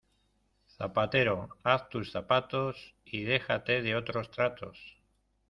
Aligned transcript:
Zapatero, 0.75 1.35
haz 1.63 1.87
tus 1.89 2.11
zapatos, 2.11 2.95
y 3.05 3.23
déjate 3.25 3.83
de 3.83 3.95
otros 3.95 4.31
tratos. 4.31 4.97